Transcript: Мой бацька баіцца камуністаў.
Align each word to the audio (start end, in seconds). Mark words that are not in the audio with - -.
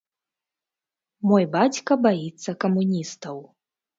Мой 1.31 1.43
бацька 1.57 1.97
баіцца 2.05 2.51
камуністаў. 2.65 3.37